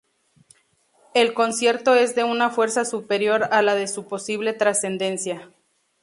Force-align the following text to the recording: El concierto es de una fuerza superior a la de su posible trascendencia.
El 1.13 1.35
concierto 1.35 1.93
es 1.93 2.15
de 2.15 2.23
una 2.23 2.49
fuerza 2.49 2.85
superior 2.85 3.49
a 3.51 3.61
la 3.61 3.75
de 3.75 3.87
su 3.87 4.07
posible 4.07 4.51
trascendencia. 4.53 5.51